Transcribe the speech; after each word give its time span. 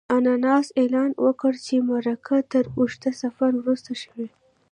انانسر 0.17 0.73
اعلان 0.81 1.11
وکړ 1.25 1.53
چې 1.65 1.75
مرکه 1.91 2.37
تر 2.51 2.63
اوږده 2.77 3.11
سفر 3.21 3.51
وروسته 3.57 3.91
شوې. 4.01 4.27